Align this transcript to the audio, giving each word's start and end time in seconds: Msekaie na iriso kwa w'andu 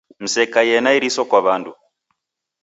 Msekaie 0.21 0.77
na 0.81 0.91
iriso 0.97 1.23
kwa 1.29 1.39
w'andu 1.45 1.71